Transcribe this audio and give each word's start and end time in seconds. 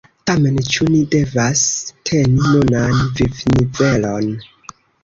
Tamen, 0.29 0.55
ĉu 0.75 0.87
ni 0.93 1.01
devas 1.17 1.61
teni 2.11 2.49
nunan 2.57 3.07
vivnivelon? 3.21 4.35